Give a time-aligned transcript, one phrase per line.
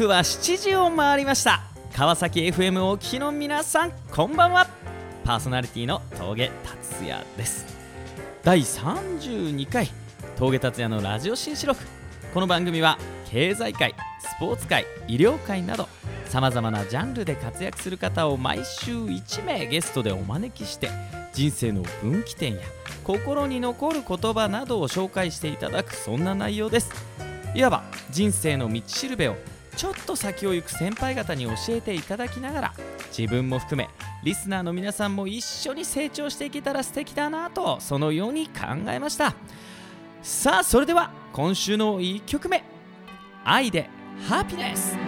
[0.00, 1.60] 刻は7時を回りました。
[1.94, 4.66] 川崎 FM をお聞きの皆さんこんばんは。
[5.24, 7.66] パーソナリティの峠達也です。
[8.42, 9.90] 第32回
[10.38, 11.84] 峠達也のラジオ新四録。
[12.32, 12.96] この番組は
[13.28, 15.86] 経済界スポーツ界医療界など
[16.24, 20.88] さまざまなジャンルで活躍する方を毎週1名ゲストでお招きして
[21.34, 22.60] 人生の分岐点や
[23.04, 26.90] 心に残る言葉などを紹介していただくそんな内容です。
[27.54, 29.36] いわば人生の道しるべを
[29.80, 32.74] ちょっと先を行く先輩方に教えていただきながら
[33.16, 33.88] 自分も含め
[34.22, 38.52] リスナーの皆さんも一緒に成長していけたら素敵だなとそのように考
[38.88, 39.34] えました
[40.20, 42.62] さあそれでは今週の1曲目
[43.42, 43.88] 「愛で
[44.28, 44.98] ハピネス」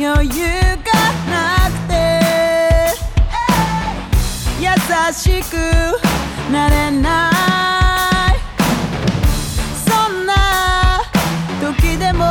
[0.00, 0.42] 余裕
[0.84, 0.87] が
[5.12, 5.56] しく
[6.52, 8.38] なれない
[9.88, 11.00] そんな
[11.60, 12.24] 時でも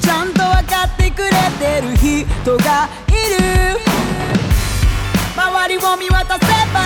[0.00, 3.80] ちゃんと分かってくれてる人がいる
[5.36, 6.80] 周りを見渡せば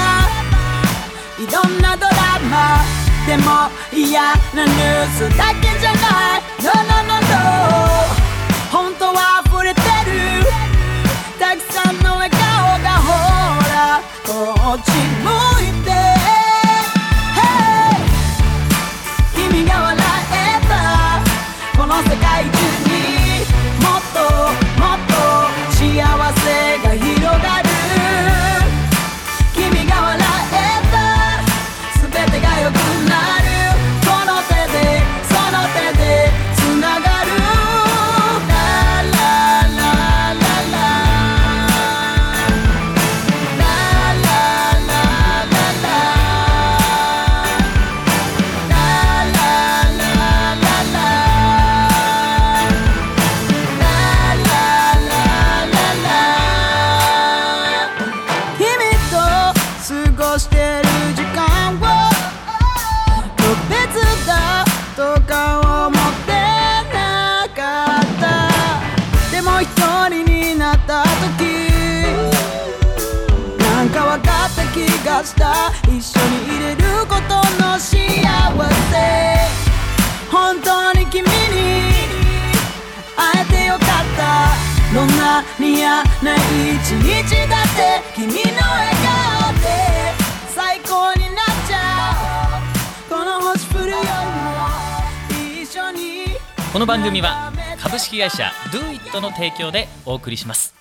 [1.38, 1.46] い。
[1.52, 2.78] ろんなドラマ
[3.26, 4.22] でも嫌
[4.54, 7.20] なニュースだけじゃない No no no
[7.82, 7.88] no
[75.24, 78.08] した一緒にいれることの幸せ。
[80.30, 81.28] 本当に君に
[83.16, 83.80] 会えてよかっ
[84.16, 84.48] た。
[84.94, 88.94] どんなに嫌な一日だって君の笑
[89.42, 89.66] 顔で。
[90.54, 92.14] 最高になっちゃ
[93.08, 93.10] う。
[93.10, 96.38] この星降るよりも一緒に。
[96.72, 100.74] この番組は株式会社 DoIt の提供でお送りします。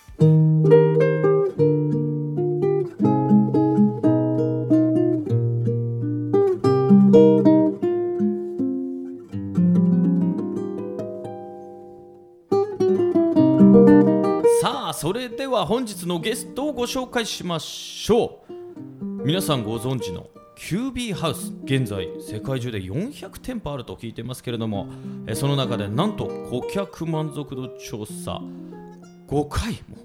[15.18, 18.54] れでは本日のゲストをご紹介しましょう。
[19.26, 24.88] 皆さんご存知の QB ハウス現在世界中で400店舗あると聞いてますけれども
[25.34, 28.42] その中でなんと顧客満足度調査
[29.28, 29.98] 5回も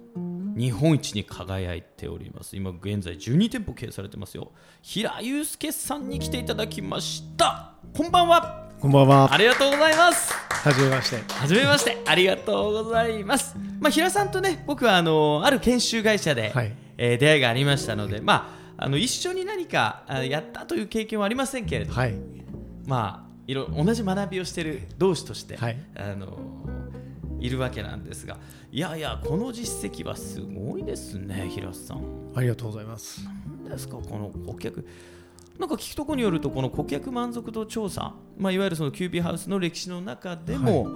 [0.56, 2.56] 日本一に輝いております。
[2.56, 4.53] 今現在12店舗経営されてますよ。
[4.81, 7.75] 平祐介さんに来ていただきました。
[7.94, 8.62] こんばんは。
[8.82, 9.32] こんばんは。
[9.32, 11.32] ありがとうございますはじめまして。
[11.32, 22.15] はじめましてありがとうございます、まあ、平さんとね僕はあのある研修会社で、はいえー出会いがありましたので、まあ、あの一緒に何かあやったという経験はありませんけれども、はい。
[22.84, 26.37] まあ、いろ同じ学びをしている同士として、はいあの
[27.38, 28.38] いるわけなんですが
[28.73, 32.32] いやいやこの実績はすごいですね平さん。
[32.35, 33.20] ありがとうございます。
[33.62, 34.85] 何ですかこの顧客
[35.58, 40.88] なんか聞くところによるとこの顧客満足度調査、まあ、いわゆるそのキュービーハウスの歴史の中でも、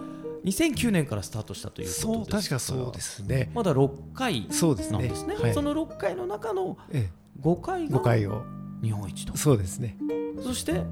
[0.44, 3.50] 2009年からスタートしたということそう、です確かそうですね。
[3.54, 7.10] まだ6回そうですねなんですねはいその6回の中のえ
[7.40, 8.42] 5回え、が5回を。
[8.82, 9.96] 日本一とそうですね。
[10.42, 10.82] そして、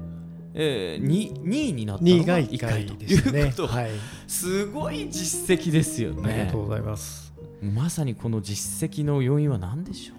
[0.53, 3.03] えー、2, 2位になった2位がのが1 1回回と。
[3.03, 3.91] いうこと、はい。
[4.27, 7.33] すごい実績ですよねありがとうございます。
[7.61, 10.17] まさにこの実績の要因は何でしょう？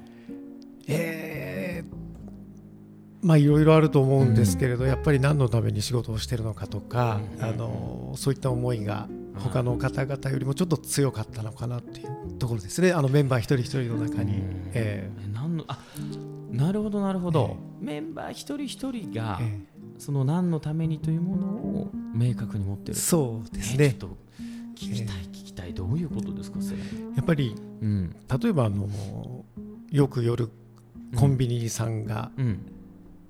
[0.88, 1.45] ええ
[3.22, 7.44] まあいろいろあると思うんですけれど、やっぱり何のために仕事をしてるのかとか、うん。
[7.44, 12.92] あのそういった思いが他の方々よりもちょっと強かったのかなっていうところですね。
[12.92, 14.70] あのメンバー一人一人の中に、うん。
[14.74, 15.10] ええ。
[15.32, 15.78] 何のあ
[16.50, 19.76] なるほどなるほど、メンバー一人一人が、ええ。
[19.98, 23.84] その何のためにというものを明確に持ってえるそうですね。
[23.86, 24.16] えちょっと
[24.74, 25.66] 聞きたい聞きたい。
[25.66, 26.78] 体どういうことですかそれ、
[27.16, 28.16] やっぱりうん。
[28.40, 28.88] 例えばあの
[29.90, 30.50] よく夜
[31.14, 32.72] コンビニさんがうん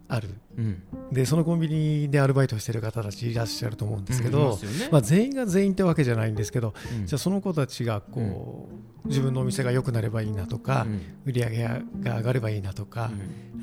[0.09, 4.89] ある、うん、でそのコンビニでアルバイトしてる方たちいらっしゃると思うんですけいど、ますよね。
[4.91, 7.07] まあ、全員が全員ってわけじゃないんですけど、うん。
[7.07, 8.69] じゃあその子たちがこ
[9.05, 11.01] う、自分のお店が良くなればいいなとか、うん。
[11.25, 11.81] 売り上げが
[12.19, 13.11] 上がればいいなとか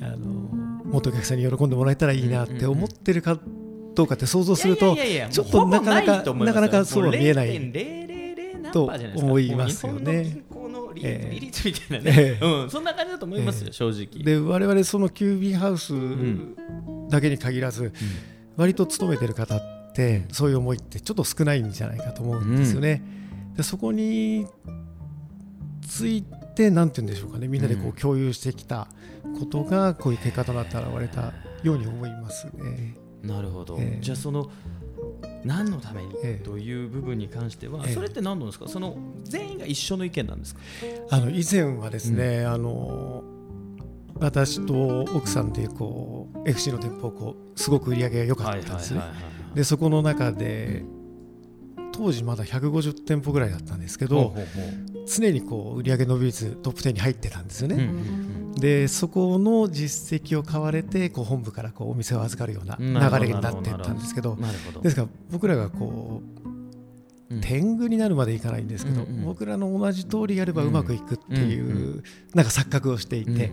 [0.00, 0.04] ん。
[0.04, 3.38] あのもっとお客さんに喜んでもらえたらいいなって思ってるか
[3.94, 4.96] どうかって想像すると
[5.30, 7.72] ちょっとなかなかなかなかそうは見えないい
[8.72, 10.42] と思いますよね
[10.94, 12.44] 日本の銀行の利ええ利率みたいなね、ええ。
[12.44, 14.24] うん、そんな感じだと思いますよ、え正直。
[14.24, 16.56] で我々そのキュービーハウスん。
[17.08, 17.92] だけに限らず、
[18.56, 23.02] 割と勤めてる方ってそういう思いってちょっと少ないんじゃないかと思うんですよね。
[23.56, 24.46] でそこに
[25.86, 27.48] ついて何て言うんでしょうかね。
[27.48, 28.88] みんなでこう共有してきた
[29.38, 31.32] ことがこういう結果となって現れた
[31.62, 32.96] ように思いますね。
[33.22, 34.02] なるほど、ええ。
[34.02, 34.50] じゃあその
[35.44, 36.14] 何のために？
[36.22, 36.44] ええ。
[36.44, 37.94] という部分に関しては、ええ。
[37.94, 38.68] それって何なんですか？
[38.68, 40.60] その全員が一緒の意見なんですか、
[41.10, 43.22] あの以前はですね、あの
[44.20, 49.00] 私と奥さんでこう FC の店舗こうすごく売り上げが良かったんですね。
[49.52, 50.84] いでそこの中で
[51.92, 54.34] 当時まだ150店舗ぐらいだったんですけど、
[55.06, 57.76] 常にこう売上伸び率トップ10に入ってたんですよね。
[57.76, 64.38] ううんうんでそこの実績を買われてこう本部からこうお店を預かるような流れになっていったんですけど
[64.82, 66.22] ですから僕らがこ
[67.30, 67.38] うん。
[67.38, 72.02] う天狗になるまでいかないんですけど、うんうん僕らの同じ通りやればうまくいくっていう、うんう
[72.34, 73.48] なんか錯覚をしていて、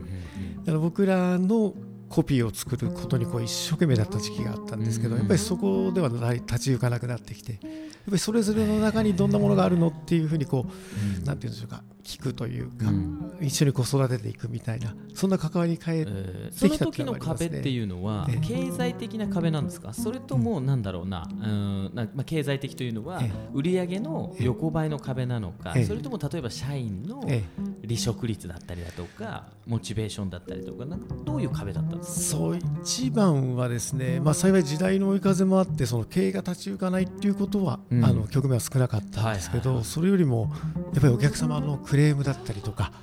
[0.60, 1.74] だから僕らの
[2.10, 5.20] コピーを作ることにこう一生懸命だった時期があったんですけど、うん。
[5.20, 11.24] やっぱりそこでは立ち行かなくなってきてやっぱりそれぞれの中にどんなものがあるのっていうふうにこう、うん。
[11.24, 13.38] なんていうんでしょうか聞くというか、うん。
[13.42, 18.40] 一緒にこう育てていくみたいなそんな関わり変え、えーその時の壁っていうのはええ。
[18.46, 19.94] 経済的な壁なんですか？
[19.94, 25.86] それともなんだろうなうんなまあ、経済的というのはえ売上の横ばいの壁なのかええ。
[25.86, 27.44] それとも例えば社員のえ。
[27.88, 32.38] 離職率だったりだとかモチベーションだったりとかなんかどういう壁だったんですか？
[32.38, 38.06] そう一番はですね、まあ、幸い時代の追い風もあってその経営が立ち行かないっていうことは、うん。
[38.06, 39.86] あの局面は少なかったんですけど、はいはいはい。
[39.86, 40.52] それよりも
[40.94, 42.94] やっぱりお客様のクレームだったりとか、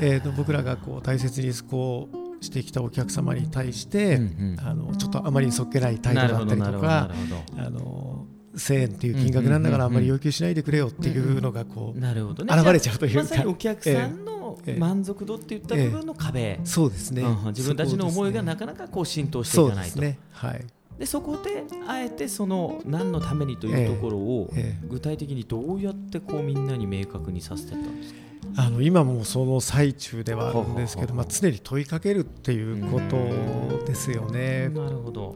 [0.00, 4.26] えーと僕らがこう大切にこうしてきたお客様に対して、うんう
[4.56, 4.66] ん。
[4.66, 7.10] あのちょっとあまりにそっけない態度だったりとか
[7.58, 8.26] あの
[8.56, 14.78] 1000円っていう金額なんだからあうんまり要求しないでくれよっていうのがこう、現れちゃうというかまさにお客さんのええ。
[14.78, 20.00] 満足度っていった部分の壁、そうですね、自分たちの思いがなかかなかこう浸透していそうかないと。
[20.00, 20.18] ですね。
[20.30, 20.64] はい
[20.98, 28.20] でそこであえてその何のためにというところをええ具体的にどうやってこうみんなに明確にさせてったんですか？
[28.56, 34.68] あの今もその最中ではあるんですけど、まあ、常に問いかけるっていうことですよね。
[34.68, 35.34] なるほど。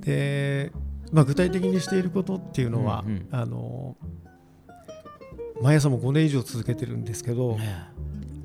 [0.00, 0.70] で、
[1.10, 3.28] まあ、具体的にしていることっていうのは、うんうん。
[3.32, 3.96] あの
[5.60, 7.88] 毎朝も5年以上続けてるんですけど、ね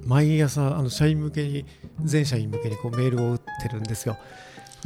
[0.05, 1.65] 毎朝あの社員向けに
[2.03, 4.17] 全社員向けにこうメールを打ってるんですよ。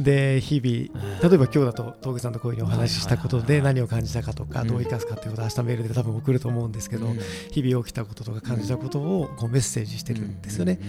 [0.00, 4.68] で日々例えば今日だと峠さんとこういうふうにお話ししたことで何を感じたかとかうん。
[4.68, 7.18] どう生かすかっていうことを明日メールで多分送ると思うんですけど、うん。
[7.52, 10.80] 日々起きたこととか感じたことをこうメッセージしてるんですよね。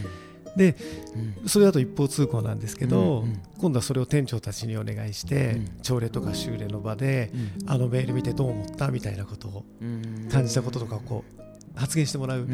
[0.46, 0.58] うん。
[0.58, 0.76] で
[1.42, 1.50] うん。
[1.50, 3.26] それだと一方通行なんですけど、
[3.60, 5.80] 今度はそれを店長たちにお願いして、うん。
[5.82, 7.70] 朝礼とか修礼の場で、うん。
[7.70, 10.30] あのメール見てどう思ったみたいなことをうん。
[10.32, 12.48] 感じたこととかをこう発言してもらう、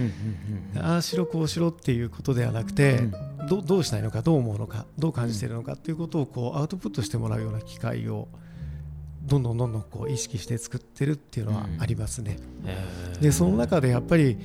[0.77, 3.13] ああしろこうしろっていうことではなくて、うん
[3.49, 8.27] どどうしたいのかどう思うのかどう感じているのかっていうことをこうアウトプットしてもらうような機会を
[9.23, 12.37] どんどんどんどんこう意識して作ってるっていうのはありますね。
[13.19, 14.37] でその中でやっぱり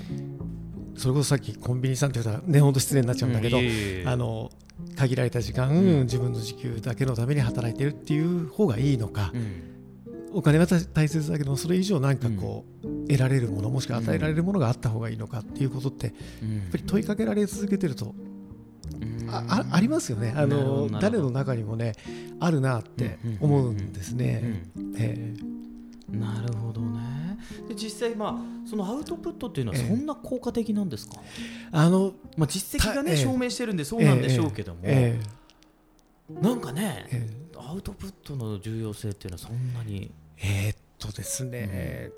[0.96, 3.58] それこそさっきコンビニさんって言ったらね本当失礼になっちゃうんだけど、
[4.06, 4.50] あの
[4.96, 6.00] 限られた時間、うん。
[6.02, 9.62] 自分の時給だけのために働いてるっていう方がいいのか、うん。
[10.32, 16.12] お金は大大切だけどそれ以上何かこう、得られるものもしくは与えられるものがあった方がいいのかっていうことってや
[16.42, 16.58] うん。
[16.58, 18.35] っぱり問いかけられ続けてるとうん
[19.28, 20.32] ああありますよね。
[20.36, 21.94] あの誰の中にもね
[22.40, 24.62] あるなって思うんですね。
[24.96, 25.34] え
[26.12, 26.16] え。
[26.16, 27.38] なるほどね。
[27.68, 29.88] で実際まあそのアウトプットっていうのはええ。
[29.88, 31.16] そんな効果的なんですか、
[31.72, 33.24] あのまあ、実績がね、たええ。
[33.24, 35.20] 証明してるんでそうなんでしょうけども、え
[36.28, 37.46] なんかね、ええ。
[37.58, 42.10] アウトプットの重要性っていうのはそんなに、ええーっとですね、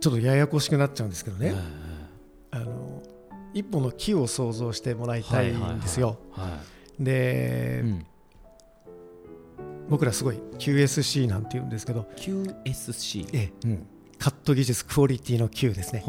[0.00, 1.54] ちょっとややこしくなっちゃうんですけどね、
[2.50, 2.83] あの
[3.54, 6.18] 一本の木を想像してもらいたいんですよ。
[6.32, 6.60] は
[6.98, 8.06] で、いうん。
[9.88, 13.68] 僕らすごい QSC なんて言うんですけど、QSC、ええ。
[13.68, 13.86] うん、
[14.18, 16.04] カット技術クオリティの Q ですね。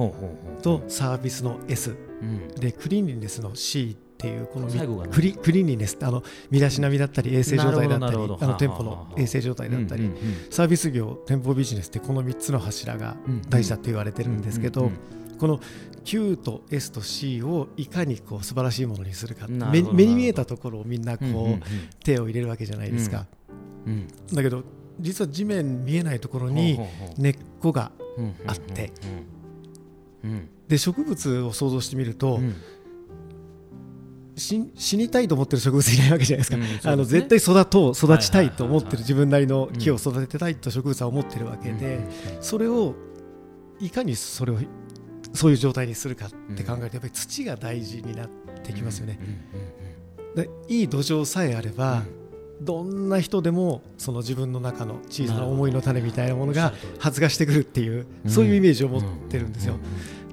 [0.62, 2.48] とサービスの S うん。
[2.56, 4.68] でクリーンリネスの C っていうこの
[5.08, 5.98] クリクリーニネス。
[6.02, 10.10] あの身だしなみだったり衛生状態だったりあの店舗の衛生状態だったり、
[10.50, 13.18] サービス業店舗ビジネスってこの3つの柱が
[13.50, 14.90] 大事だって言われてるんですけど、
[15.38, 15.60] この
[16.06, 21.62] Q と S と C をいかにこう素晴らしいものにするか目目に見えたところをみんなこう、うんうんうん。
[22.04, 23.26] 手を入れるわけじゃないですか、
[23.86, 24.08] うん。
[24.32, 24.64] だけど
[25.00, 26.80] 実は地面見えないところに
[27.18, 27.92] 根っこが
[28.46, 28.94] あって。
[30.68, 32.56] で植物を想像してみると、うん。
[34.38, 36.80] 死死にたいと思ってる植物いないわけじゃないですか、うんすね。
[36.84, 42.00] あの絶対育とう育ちたいと思ってる自分なりの木を育てたいと植物は思ってるわけで、
[42.42, 42.96] それを
[43.80, 44.60] いかにそれを
[45.36, 48.30] そういう状態にするかって考えるとやっぱり土が大事になっ
[48.64, 49.20] てきますよね。
[50.36, 52.04] でいい土壌さえあれば、
[52.62, 59.78] どんな人でもその自分の中の小さな思いの種みたいなものが発芽してくるっていうそういうイメージを持ってるんですよ。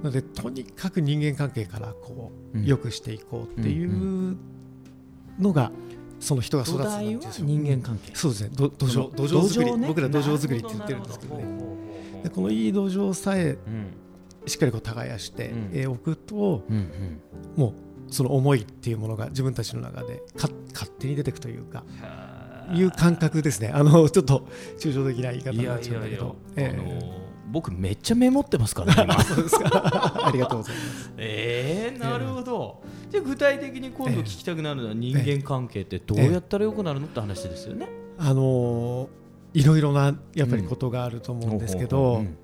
[0.02, 2.64] なのでとにかく人間関係からこううん。
[2.64, 4.36] 良くしていこうっていう
[5.38, 5.72] のが
[6.20, 7.46] その人が育つ土んですよ。
[7.46, 8.12] 人間関係。
[8.14, 8.50] そうですね。
[8.54, 9.88] ど土壌土壌作り、ね。
[9.88, 11.44] 僕ら土壌作りって言ってるんですけどね。
[12.24, 13.86] でこのいい土壌さえうん
[14.46, 15.52] しっかりこう耕して
[15.86, 17.20] おくとうんうん。
[17.56, 17.68] も
[18.08, 21.84] うその思いっていうものが自分たちの中でか勝手に出てくというか
[22.74, 23.70] いう感覚ですね。
[23.74, 24.46] あのちょっと
[24.78, 26.72] 抽象的な言い方いやになっちゃうんだいやいや、けどあえ。
[26.76, 31.12] の僕めっちゃメモってますからね ありがとうございます。
[31.18, 37.88] えー、なるほど、じゃあ具体的に今度聞きたくなるのは人間関係ってどうやったらよくなるのって話ですよね。
[38.18, 39.08] あのー
[39.54, 42.36] いろいろなやっぱりことがあると思うんですけど、ほうほうほううん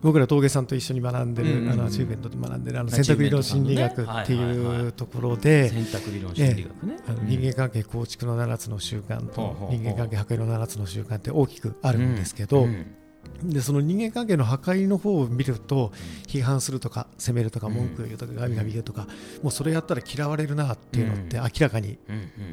[0.00, 6.96] 僕ら峠さんと一緒に学んでる、あのアチューメントで学んでるあのア選択理論心理学ってはいうところで、選択理論心理学ね。
[7.08, 12.94] あの人間関係構築の7つの習慣と人間関係破壊の7つの習慣って大きくあるんですけど、うん。
[13.42, 15.92] でその人間関係の破壊の方を見ると
[16.26, 19.06] 批判するとか責めるとか文句を言うとかガミガミ言うとか
[19.42, 21.98] もうそれやったら嫌われるなっていうのって明らかに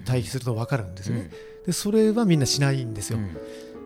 [0.03, 1.31] 対比すると分かるんですよね。
[1.65, 3.19] でそれはみんなしないんですよ。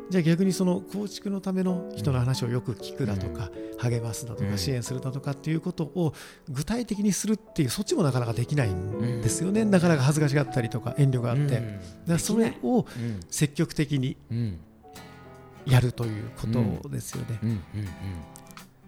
[0.09, 4.51] うんじゃあ逆にその構築のための人の話をよく聞くだとか、励ますだとうん。
[4.51, 6.13] か支援するだとかっていうことを
[6.49, 13.19] 具体的にするっていうそっちもなかなかできないんですよね、なかなか恥ずかしがったりとか遠慮があって、だそれをうん。
[13.29, 14.59] 積極的にうん
[15.65, 16.47] やるというこ
[16.81, 17.39] とですよね。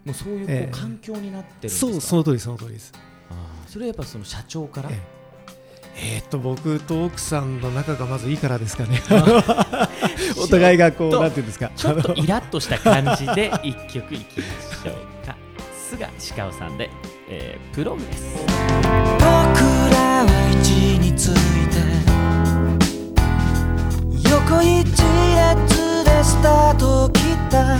[0.04, 1.92] もうそういう環境になってるんですか？
[1.92, 2.92] そうその通りその通りです。
[3.68, 4.90] それはやっぱその社長から？
[4.90, 9.00] ええーっと僕と奥さんの仲がまずいいからですかね。
[10.42, 11.70] お互いがこうなんていうんですか。
[11.76, 14.90] ちょっとイラッとした感じで一曲いきましょ
[15.22, 15.36] うか。
[15.78, 16.90] 菅鹿尾さんで、
[17.28, 18.24] えープログレス。
[18.46, 21.34] 僕らは位置につい
[21.68, 21.78] て
[24.30, 27.76] 横一列でスタートを切った。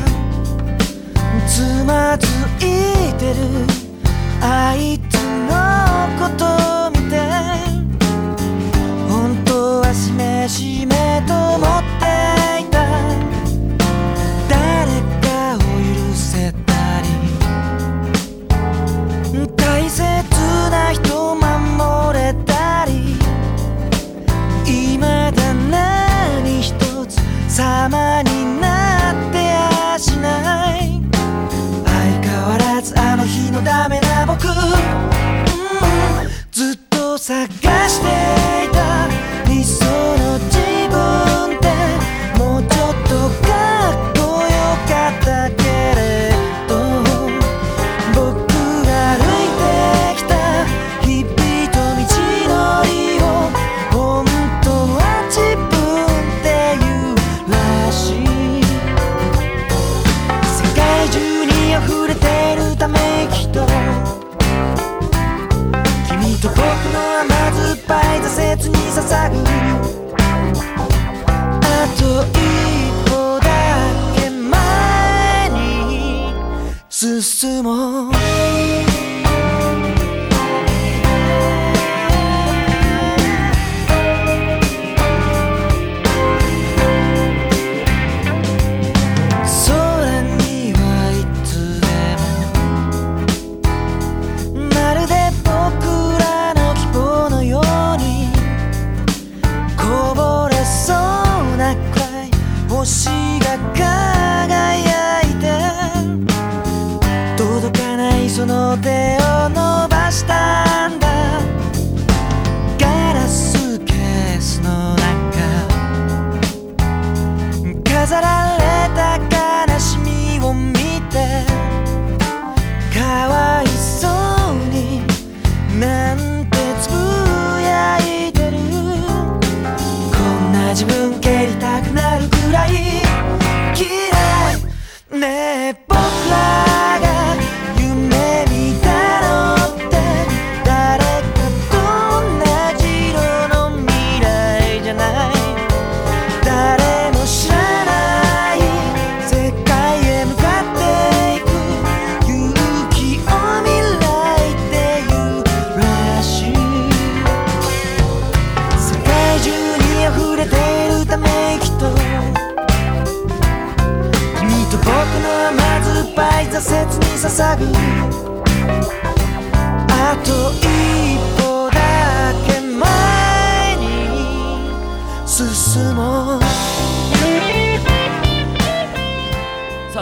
[1.46, 2.26] つまず
[2.58, 3.36] いてる。
[4.40, 5.14] あいつ
[5.48, 6.44] のこと
[6.86, 7.71] を見て
[10.62, 10.91] しめ
[66.42, 66.66] と僕の
[67.20, 69.36] 甘酸っぱい挫折に捧ぐ
[71.64, 72.36] あと一
[73.08, 73.46] 歩だ
[74.16, 76.34] け前に
[76.90, 78.41] 進もう。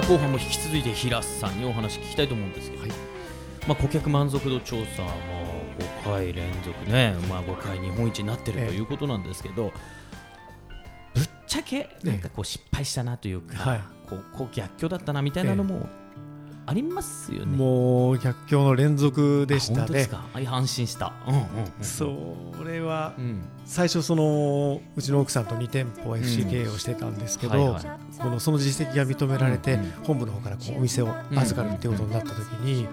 [0.01, 2.87] あ後半も引き続いて平瀬さんにお話聞きたいと思うんですけど、
[3.69, 5.13] まあ、顧客満足度調査は
[6.05, 8.67] 5回連続ね、まあ、5回日本一になってるええ。
[8.69, 9.73] ということなんですけど、
[11.15, 13.81] ぶっちゃけなんかこう失敗したなというか、はい。
[14.09, 15.87] こうこう逆境だったなみたいなのも
[16.71, 17.57] ありますよね。
[17.57, 20.09] もう逆境の連続でしたね。
[20.47, 21.13] 安心した。
[21.27, 21.47] うんうんうん
[21.83, 23.43] それはうん。
[23.65, 28.19] 最初そのうちの奥さんと2店舗 FC 経営をしてたんですけど、はいはい。
[28.21, 32.87] このその実績が認められて、うんうん本部の方からこうお店を預かるっていうことになった時に、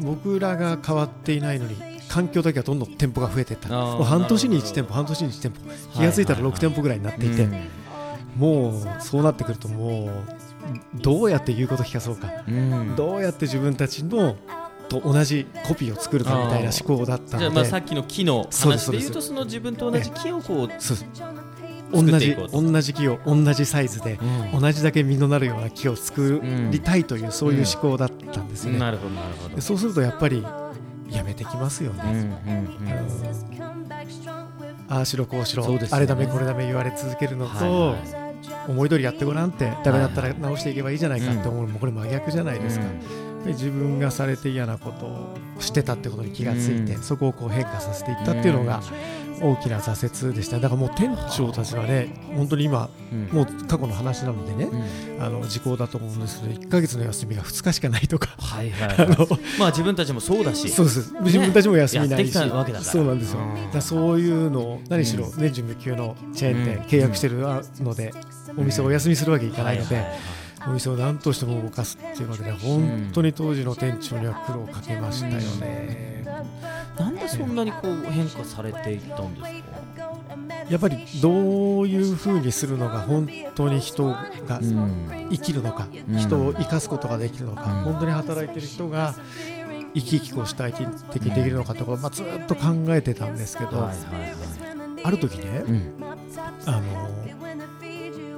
[0.00, 1.76] 僕らが変わっていないのに
[2.08, 3.68] 環境だけはどんどん店舗が増えていった。
[3.68, 4.72] 半年になるほど。
[4.72, 4.94] 1店舗。
[4.94, 7.70] 半年に1店舗気が付いたら6店舗ぐらいになっていて、うん。
[8.36, 10.41] もうそうなってくるともう
[10.94, 12.96] どうやって言うこと聞かそうか、うん。
[12.96, 14.36] どうやって自分たちの
[14.88, 22.62] と同じコピーを作るかみたいな思考だったじゃあまあさっきの木のそうです話で言うとその自分と同じ木をこう同じ作っていこうと。
[22.62, 24.18] 同じ木を同じサイズで、
[24.52, 24.60] うん。
[24.60, 26.40] 同じだけ実のなるような木を作
[26.70, 29.54] りたいという、そういう思考だったんですよね、なるほどなるほど。
[29.56, 29.60] で。
[29.60, 30.44] そうするとやっぱり
[31.10, 32.04] やめてきますようんね、
[32.46, 32.92] うんうん。
[34.88, 35.66] ああしろこうしろ。
[35.68, 35.88] ね。
[35.90, 38.21] あれダメこれダメ言われ続けるのと、はいはい
[38.68, 41.66] 思い通りやってごらんってダメだったら直していけばいいじゃないかって思う。
[41.66, 43.00] のもこれ真逆じゃないですか、やっぱ
[43.46, 47.02] り自分がされて嫌なことをしてたってことに気がついて、うん。
[47.02, 48.80] そこをこう変化させていったっていうのが
[49.40, 50.58] 大きな挫折でした。
[50.58, 53.28] だからもう店長たちはね本当に今うん。
[53.32, 54.70] もう過去の話なのでね、
[55.16, 55.22] うん。
[55.22, 58.28] あの時効だと思うんですけど1ヶ月の休みが2日しかないとか。
[58.38, 59.08] はいはいあはい。
[59.08, 60.68] のまあ自分たちもそうだし。
[60.68, 61.12] そうです。
[61.22, 62.90] 自分たちも休みないし、やってきたわけだから。
[62.90, 63.72] そうなんですよ、うん。
[63.72, 66.82] だそういうのを何しろう年中無休のチェーン店、うん。
[66.82, 67.38] 契約してる
[67.80, 68.12] ので、
[68.56, 70.04] お店をお休みするわけいかないので、
[70.66, 76.24] お店を何としても動かすっていうのでね本当に当時の店長には苦労をかけましたよね、
[76.98, 79.48] なんでそんなにこう変化されていったんですか？
[80.70, 84.22] やっぱりどういうふうにするのが本当に人が
[84.58, 85.28] ん。
[85.30, 86.18] 生きるのか、うん。
[86.18, 87.92] 人を生かすことができるのか、うん。
[87.92, 89.14] 本当に働いてる人が
[89.94, 94.34] 生き生きこう主体的にできるのかとか、まあ、ずっと考えてたんですけど、はいはいはい。
[95.04, 95.92] ある時ね、うん。
[96.66, 97.10] あの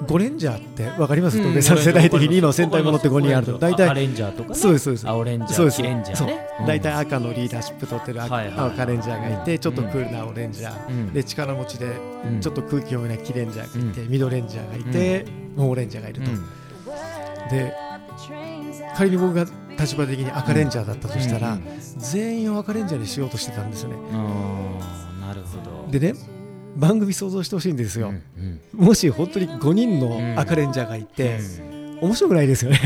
[0.07, 1.49] ゴレンジャーってわかります、うん。
[1.51, 3.59] 東さん世代的に今戦隊ものって5人あると。
[3.59, 4.55] 大体アレンジャーとかね。
[4.55, 5.09] そうですそうです。
[5.09, 6.47] 青レンジャーキレンジャーね。
[6.67, 8.41] 大体赤のリーダーシップ取ってる赤,、
[8.87, 11.13] レンジャーがいてちょっとうんクールなオレンジャー、うん。
[11.13, 11.87] で力持ちで
[12.25, 12.41] うん。
[12.41, 16.45] ちょっと空気読めないキレンジャーがいて、うミドレンジャーがいて、モーレンジャーがいると、うん。
[17.51, 17.75] で
[18.97, 19.47] 仮に僕が
[19.79, 21.65] 立場的に赤レンジャーだったとしたら、うん
[21.97, 23.97] 全員を赤レンジャーにしようとしてたんですよね。
[25.21, 25.91] なるほど。
[25.91, 26.15] でね
[26.77, 28.87] 番組想像してほしいんですよ、うんうん。
[28.87, 31.39] もし本当に5人の赤レンジャーがいて、
[32.01, 32.81] 面白くないですよね。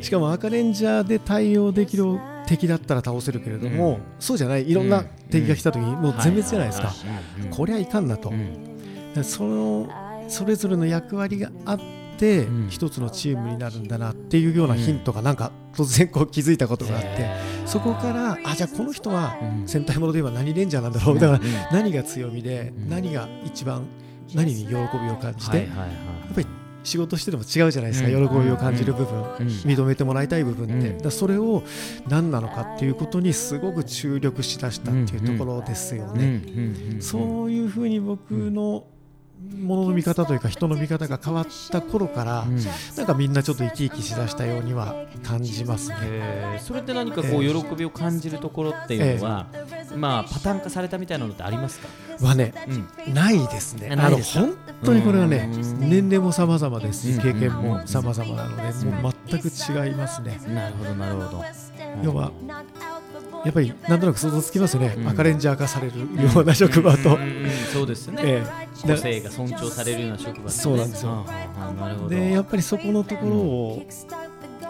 [0.00, 2.04] しかも赤レンジャーで対応できる
[2.46, 4.02] 敵だったら倒せるけれども、うん。
[4.18, 4.68] そうじゃない。
[4.68, 9.24] いろんな敵が来た時にもう全滅じゃないですか、はいはいはいこりゃいかんなと、うん。
[9.24, 9.88] その
[10.28, 12.68] それぞれの役割があって、うん。
[12.68, 17.30] 一つのチームになるんだなっていうようなヒントがなんか突然こう気づいたことがあって、
[17.66, 19.68] そこからあじゃあこの人はうん。
[19.68, 22.88] 戦隊もので言えば何レンジャーなんだろうだから何が強みで、うん。
[22.88, 23.86] 何が一番
[24.34, 26.46] 何に喜びを感じて、やっぱり
[26.84, 28.28] 仕事してても違うじゃないですか、うん。
[28.28, 29.46] 喜びを感じる部分、うん。
[29.46, 30.98] 認めてもらいたい部分って、うん。
[30.98, 31.62] だそれを
[32.08, 36.42] 何なのかっていうことにすごく注力しだしたっていうところですよね。
[37.00, 38.84] そういうふうに僕の
[39.62, 42.56] ものの見方というか人の見方が変わった頃から、うん。
[42.96, 45.96] なんかみんなちょっと生き生きしだしたようには感じますね。
[46.00, 49.46] へーそれって何かこうえ喜びを感じるところっていうのは、
[49.96, 51.88] まあパターン化されたみたいなのってありますか、
[52.24, 52.54] はね
[53.06, 53.90] うん、ないですね。
[53.90, 55.90] あの本当にこれはねうん。
[55.90, 57.14] 年齢も様々ですうん。
[57.14, 57.54] し経験うん。
[57.62, 60.40] も様々なのでもう全く違いますね。
[60.48, 61.44] なるほどなるほど。
[62.02, 62.32] 要は
[63.44, 65.08] やっぱりなんとなく想像つきますよね、うん。
[65.08, 67.18] 赤レンジャー化されるような職場と、
[67.72, 68.68] そうですね、ええ。
[68.86, 71.26] 個性が尊重されるような職場、ね、そうなんですよ。
[71.78, 72.08] なるほど。
[72.10, 73.82] でやっぱりそこのところを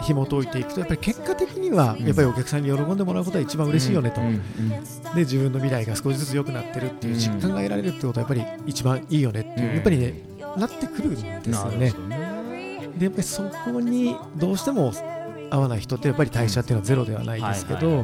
[0.01, 2.05] 紐解いていくとやっぱり結果的にはうん。
[2.05, 4.43] やっぱりお客さんに喜んでもらうことが一番嬉しいよねと、うんうん
[5.13, 9.75] で自分の未来が少しずつ良くなってるっていう実感が得られるってことはやっぱり一番いいよねっていう、うん。
[9.75, 10.23] やっぱりね
[10.57, 11.93] なってくるんですよね。
[12.97, 14.91] でやっぱりそこにどうしても
[15.53, 17.97] 合わない人ってやっぱり代謝っていうのはゼロではないですけど、はい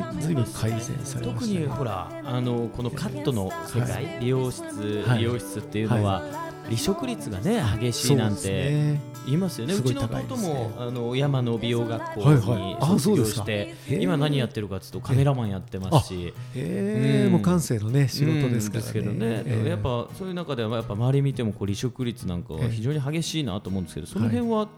[0.00, 0.34] はずい。
[0.34, 1.66] ぶん改善されま特したね。
[1.66, 4.64] にほらあのこのカットの世界、は美容室、
[5.06, 6.22] はい美容室っていうのは、
[6.64, 9.00] 離職率がね激しいなんてね。
[9.26, 9.72] 言いますよね。
[9.72, 12.60] うすごいちの弟もあの山の美容学校はいはい。
[12.60, 16.34] にあ卒業して、へえ今何やってるかっていうとカメラマンやってますし。
[16.54, 17.26] えー。
[17.26, 17.32] うん。
[17.32, 18.88] もう感性のね仕事ですからね。
[18.88, 24.68] うんけどね、えーやっぱそういう中ではやっぱ周り見てもこう離職率なんかは非常に激しいなと思うんですけど、その辺は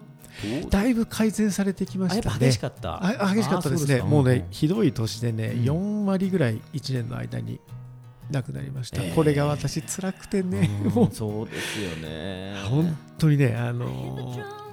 [0.69, 2.37] だいぶ改善されてきましたね。
[2.39, 3.03] 激しかった。
[3.03, 3.95] あ激しかったですね。
[3.97, 5.63] うもうねかひどい年でね、うん。
[5.63, 7.59] 4割ぐらい1年の間に
[8.31, 9.15] 亡くなりました、えー。
[9.15, 11.15] これが私辛くてね、うんもう。
[11.15, 12.55] そうですよね。
[12.69, 14.66] 本当にねあのー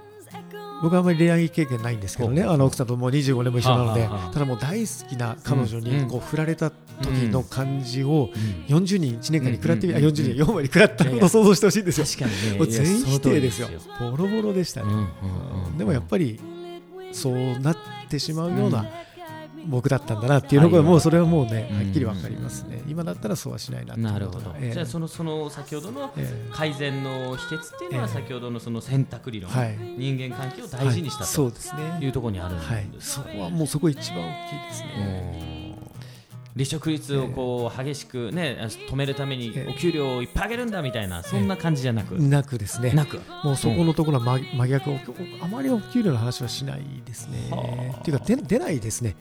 [0.85, 8.29] 僕はあんまり恋愛経験ないんですけどね、あの奥さんともう25年も一緒なので、ただもう大好きな彼女うんにこう振られた時の感じを
[8.69, 11.23] うん40人1年間に食らってみ、うんあ40人4割食らったいやいや。
[11.23, 12.07] ことを想像してほしいんですよ。
[12.07, 12.59] 確かにね。
[12.59, 13.69] もう全否定ですよ。
[13.99, 14.93] ボロボロでしたね。
[15.79, 16.39] でもやっぱり
[17.13, 17.77] そうなっ
[18.11, 18.85] てしまうような
[19.67, 21.77] 僕だったんだなっていうのがはいもうそれはもうねうん。
[21.79, 22.83] はっきりわかりますね。
[22.87, 26.51] 今だったらそうはしないななるほど、じゃあそのその先ほどのええ。
[26.53, 28.15] 改善の秘訣っていうのはええ。
[28.15, 29.77] 先ほどのその選択理論、はい。
[29.99, 31.27] 人間関係を大事にしたはい。
[31.29, 31.99] とそうですね。
[32.01, 35.39] いうところにあるんはい、ですそこはもうそこ一番大きいですね。
[35.49, 35.55] うん
[36.55, 38.57] 離職率をこう激しくね
[38.89, 39.71] 止めるためにええ。
[39.73, 42.93] お給料をいっぱい上げるんだみたいなそんな感じじゃなく、なくですね。
[42.93, 43.21] なく。
[43.43, 44.91] もうそこのところは真真逆、
[45.43, 47.49] あまりお給料の話はしないですね。
[47.51, 48.01] はあ。
[48.01, 49.17] っていうか出出ないですね。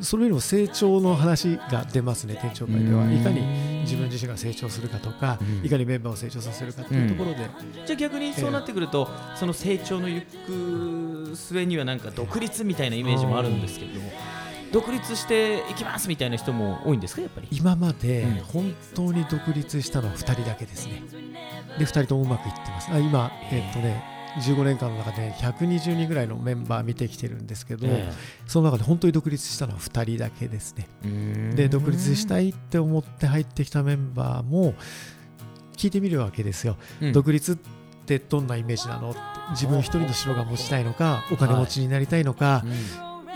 [0.00, 3.10] それよりも成長の話が出ますね、店長会では。
[3.10, 3.40] いかに
[3.82, 5.66] 自分自身が成長するかとか、うん。
[5.66, 7.48] いかにメンバーを成長させるかというところで、
[7.86, 14.00] じゃあ逆にそうなってくると、その成長の行く末にはなんか独立みたいなイメージもあるんですけど、
[14.72, 18.34] 独立していきますみたいな人も多いんですかやっぱり今までうん。
[18.44, 21.02] 本当に独立したのは2人だけですね。
[21.78, 22.90] で、2人ともうまくいってます。
[22.90, 28.12] あ今、えっとね、15年間の中で120人ぐらいのメンバー見てきてるんですけど、え
[28.46, 30.88] その中で本当に独立したのは2人だけですね。
[31.04, 34.74] えで独立したいって思って入ってきたメンバーも
[35.76, 37.12] 聞いてみるわけですよ、うん。
[37.12, 37.56] 独立っ
[38.06, 39.14] てどんなイメージなの
[39.50, 42.62] 自分一人の城が持ちたいのかお金持ちになりたいのか、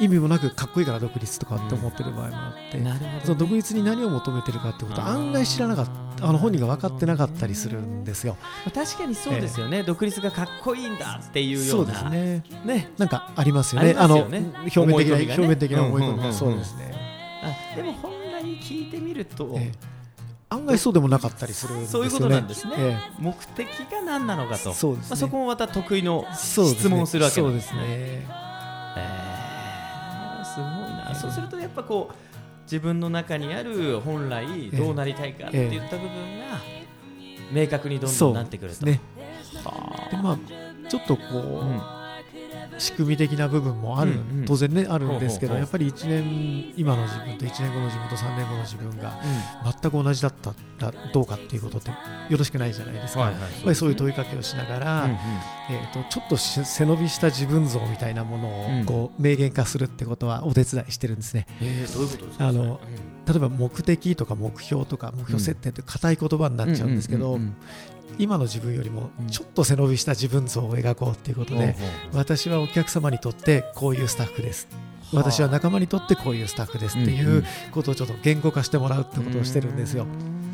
[0.00, 3.20] 意味もなくかっこいいから独立とかって思ってる場合もあって、うんなるほどね。
[3.24, 8.36] その独立に何を求めてるかってことをあー案外知らなかったあの本人が分かってなかったりするんですよ。
[8.40, 12.44] まあ確かにそうですよね、独立がかっこいいんだっていうよそううなですね。
[12.64, 12.90] ね。
[12.96, 13.94] なんかありますよね。
[13.96, 14.52] あの表面
[14.96, 16.94] 的な、表面的な思い込みがそうですね、
[17.72, 20.00] あでも本来聞いてみると、ええ。
[20.52, 22.10] 案外そうでもなかったりするんですよね。
[22.10, 24.72] そういうことなんですね、え目的が何なのかと。
[24.72, 25.10] そうですね。
[25.10, 28.26] まあ、そこもまた得意の質問をするわけですね。
[31.20, 32.14] そうするとやっぱこう
[32.64, 36.60] 自分の中にある本来どうなりたいかっていった部分が
[37.52, 38.86] 明確にどんどんなってくると。
[38.86, 39.00] ね。
[39.64, 41.80] はでまあちょっとこう、うん。
[42.78, 44.44] 仕組み的な部分もある、うんうん。
[44.46, 49.20] 当然ねあるんですけどやっぱり1年今の自分と1年後の自分と3年後の自分が
[49.80, 51.94] 全く同じだったらどうかっていうことってよ
[52.38, 53.20] ろしくないじゃないですか。
[53.20, 53.42] はいはい。
[53.42, 55.16] やっぱりそういう問いかけをしながら、うんうん
[55.70, 58.82] えー、とちょっとし背伸びした自分像みたいなものうん。
[58.82, 61.46] をこう明言化するってことはお手伝いしてるんですね。
[61.62, 62.48] えーどういうことですか？
[62.48, 62.80] あの
[63.26, 67.56] 例えば目的とか目標とか目標設定って硬い言葉になっちゃうんですけど、うんうんうん
[68.18, 71.76] 今の自分よりもうんちょっと背伸びした自分像を描こうっていうことで、
[72.12, 74.68] 私はお客様にとってこういうスタッフです。
[75.14, 77.44] 私は仲間にとってこういうスタッフですっていうんううん。
[77.70, 80.02] ことをちょっと言語化してもらうってことをしてるんですよ。
[80.02, 80.06] う。
[80.06, 80.49] んなるほど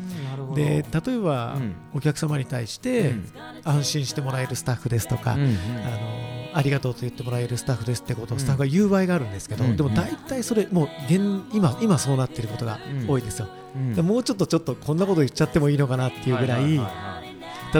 [0.57, 1.75] で例えば、うん。
[1.93, 3.25] お客様に対してうん。
[3.63, 5.49] 安心してもらえるスタッフですとか、うんうん。
[5.49, 8.37] あのありがとうと言ってもらえるスタッフですってことうん。
[8.37, 9.77] をスタッフが言う場合があるんですけど、うん。
[9.77, 13.95] でも大体それもう現今今そうなっていることが多いですよ、うん。
[13.95, 17.06] でもうちょっとちょっとこんなこと言っちゃってもいいのかなっていうぐらい、ははは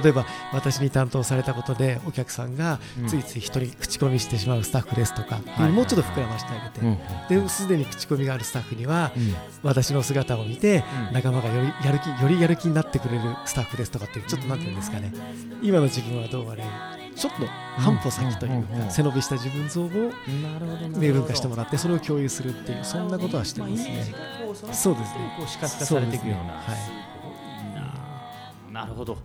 [0.02, 3.08] 例えば私に担当されたことでお客さんがうん。
[3.08, 6.86] ついつい一人口コミしてしまうスタッフですとか、はいもうちょっと膨らましてあげて、
[7.36, 9.36] うんですでに口コミがあるスタッフにはうん。
[9.64, 11.14] 私の姿を見てうん。
[11.14, 15.14] 仲間がよりやる気よりやる気になってくれるスタッフですとかっていうちょっとなんていうんですかね。
[15.62, 16.64] 今の自分はどうあれ
[17.16, 17.48] ちょっと
[17.82, 19.90] 半歩先というか背伸びした自分像を
[21.00, 24.14] 明文化してもらってそれを共有するっていうそんなことはしてますね。
[24.72, 25.34] そうですね。
[25.38, 26.54] こう視覚化されていくような。
[26.54, 27.08] はい。
[28.72, 29.18] なるほど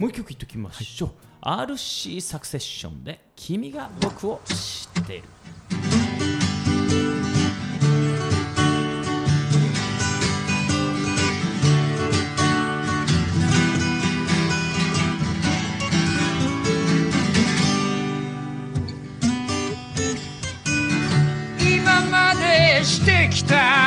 [0.00, 1.10] もう一曲いっときましょう、
[1.46, 5.28] RC サクセッションで「君が僕を知っている」
[21.60, 23.79] 今までしてきた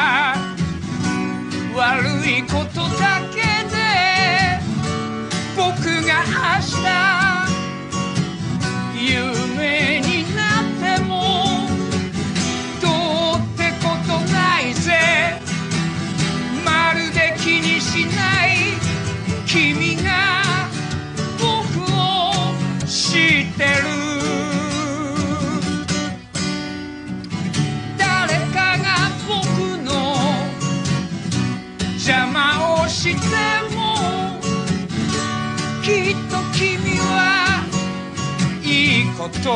[39.42, 39.52] と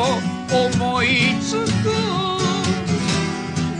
[0.53, 1.89] 思いつく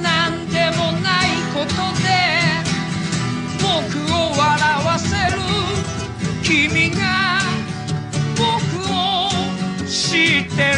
[0.02, 1.68] なんでもないこと
[2.04, 2.08] で
[3.62, 3.66] 僕
[4.12, 5.42] を笑わせる
[6.44, 7.40] 君が
[8.36, 8.46] 僕
[8.92, 9.30] を
[9.86, 10.78] 知ってる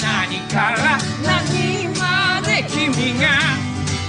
[0.00, 3.26] 何から何まで君が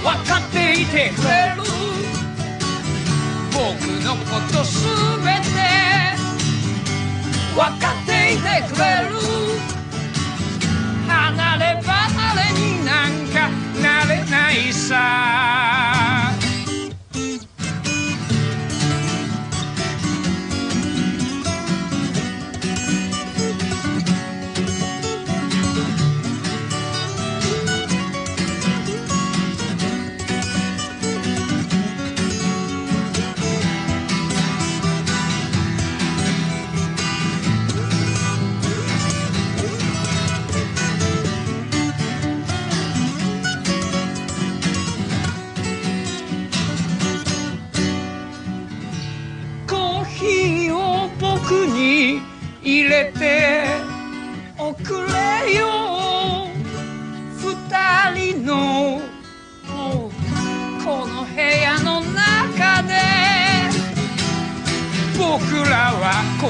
[0.02, 1.62] 分かっていてくれる
[3.52, 3.58] 僕
[4.04, 4.86] のことす
[5.24, 5.83] べて
[7.54, 9.53] 分かっていてくれる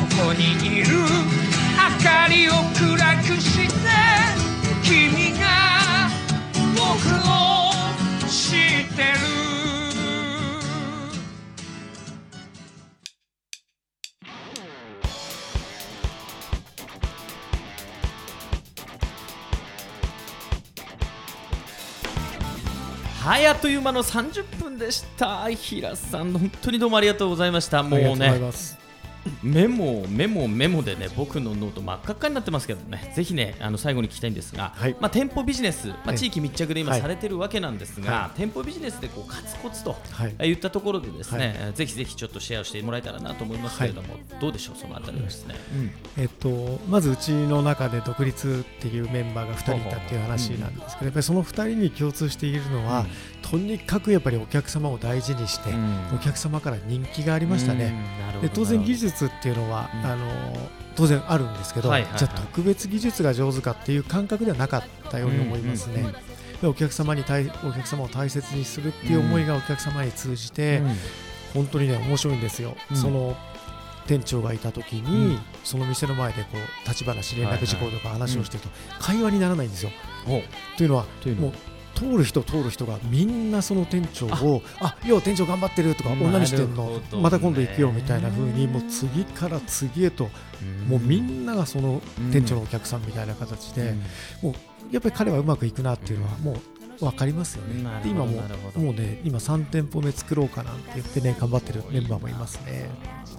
[0.05, 3.71] ここにいる明かりを暗くして
[4.83, 6.11] 君が
[6.75, 6.83] 僕
[7.27, 7.73] を
[8.29, 8.59] 知っ
[8.95, 9.14] てる。
[23.23, 25.49] はいあっという間の30分でした。
[25.49, 27.83] 平さん本当にどうもありがとうございました。
[27.83, 28.84] もうねます
[29.42, 33.12] メモメモメモでね僕のノート真っ赤っかになってますけどね。
[33.14, 34.96] ぜひねあの最後に聞きたいんですが、はい。
[35.00, 37.00] まあ店舗ビジネス、まあ、はい地域密着で今はい。
[37.00, 40.52] されてるわけなんですが、は店舗ビジネスでこう勝つコツと、はい。
[40.52, 44.76] ったところでですね、はぜひぜひちょっとシェアしてもらえたらなと思いますけれども、どうでしょう？
[44.76, 45.54] そのあたりはですね、
[46.18, 53.06] えっと、まずうちの中で独立っていうメンバーが2人いたっていう話なんですけどやっぱりその2人に共通しているのは、
[53.50, 55.70] とにかくやっぱりお客様を大事にして、
[56.14, 57.94] お客様から人気がありましたね。
[58.40, 60.07] で当然技術っていうのは、うん。
[60.07, 60.26] あの
[60.96, 62.18] 当然あるんですけど、はいはいはい。
[62.18, 66.07] じゃあ特別技術が上手かっていう感覚ではなかったように思いますね。
[66.62, 70.80] お客様に対お客様を大切にするっていう思いがお客様に通じて、
[71.52, 72.76] 本当にね面白いんですよ。
[72.90, 72.96] うん。
[72.96, 73.37] その
[74.07, 75.40] 店長がいた時に、うん。
[75.64, 79.90] その店の前でこう立ち話連絡事項とか話をしてると、会話にならないんですよ。
[80.26, 80.42] お。
[80.78, 81.52] というのはというのは？
[81.52, 84.96] もう通る人通る人がみんなその店長をあ。
[85.04, 90.28] いや店長頑張ってるとかなるほど何してんのねまた今度行くよみたいな風にもう次から次へと
[90.88, 92.00] もうみんながその
[92.33, 93.94] 店長のお客さんみたいな形で
[94.42, 94.54] もう
[94.92, 96.57] やっぱり彼はうまくいくなっていうのはもう
[97.05, 98.03] 分かりますよね。
[98.03, 98.33] で今も
[98.75, 102.90] もうね今3店舗目作ろうかなんて言ってね頑張ってるメンバーもいますね。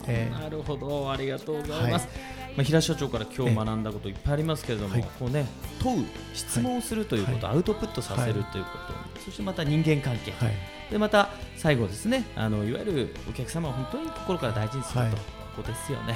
[0.08, 2.08] えーなるほど、ありがとうございます。
[2.56, 5.46] まあ、平社長から今日学んだこといっぱいありますけれども、はいこうね、
[5.82, 8.70] 問う、質問をするということ、はアウトプットさせるというこ
[9.16, 10.54] と、そしてまた人間関係、はい。
[10.92, 15.12] でまた最後ですね、あのいわゆるお客様を本当に心から大事にすると、はい。
[15.12, 15.18] こ
[15.58, 16.06] こですよね。
[16.06, 16.16] い、や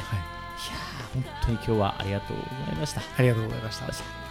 [1.14, 3.02] 本当に今日はありがとうございました。
[3.02, 4.29] ありがとうございました。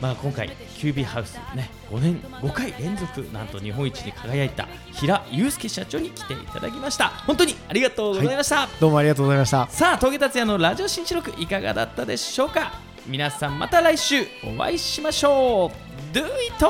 [0.00, 9.66] まあ、今回、キュービーハウス、ね、5年5回連続なんと日本一に輝いた平祐介社長に来ていただきました本当にありがとうございました、どうもありがとうございました。
[9.68, 12.72] さあ峠達也のラジオ新記録いかがだったでしょうか？
[13.08, 15.72] 皆さんまた来週お会いしましょ
[16.12, 16.64] う Do it!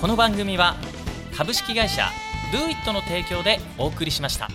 [0.00, 0.76] この番組は
[1.36, 2.04] 株式会社
[2.52, 4.48] Do it の提供でお送りしました。